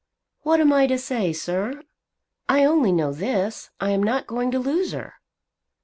[0.41, 1.79] "What am I to say, sir?
[2.49, 5.13] I only know this; I am not going to lose her."